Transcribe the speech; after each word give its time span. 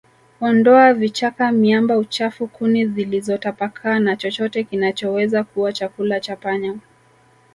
Ondoa 0.41 0.93
vichaka 0.93 1.51
miamba 1.51 1.97
uchafu 1.97 2.47
kuni 2.47 2.85
zilizotapakaa 2.87 3.99
na 3.99 4.15
chochote 4.15 4.63
kinachoweza 4.63 5.43
kuwa 5.43 5.73
chakula 5.73 6.19
cha 6.19 6.35
panya 6.35 6.77